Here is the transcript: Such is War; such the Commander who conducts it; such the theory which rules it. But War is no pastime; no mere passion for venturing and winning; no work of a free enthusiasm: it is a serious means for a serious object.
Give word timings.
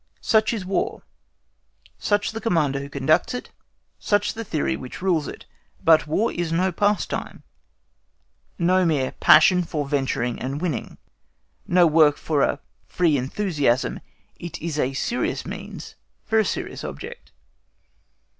Such 0.19 0.51
is 0.51 0.65
War; 0.65 1.03
such 1.99 2.31
the 2.31 2.41
Commander 2.41 2.79
who 2.79 2.89
conducts 2.89 3.35
it; 3.35 3.51
such 3.99 4.33
the 4.33 4.43
theory 4.43 4.75
which 4.75 4.99
rules 4.99 5.27
it. 5.27 5.45
But 5.83 6.07
War 6.07 6.31
is 6.31 6.51
no 6.51 6.71
pastime; 6.71 7.43
no 8.57 8.83
mere 8.83 9.11
passion 9.19 9.61
for 9.61 9.87
venturing 9.87 10.39
and 10.41 10.59
winning; 10.59 10.97
no 11.67 11.85
work 11.85 12.17
of 12.17 12.31
a 12.39 12.59
free 12.87 13.15
enthusiasm: 13.15 13.99
it 14.39 14.59
is 14.59 14.79
a 14.79 14.93
serious 14.93 15.45
means 15.45 15.93
for 16.25 16.39
a 16.39 16.45
serious 16.45 16.83
object. 16.83 17.31